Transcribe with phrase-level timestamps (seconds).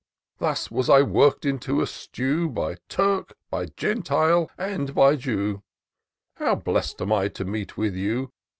[0.39, 5.61] Thus was I work'd into a stew, By Turk, by Gentile, and by Jew:
[6.37, 8.31] How bless'd am I to meet with you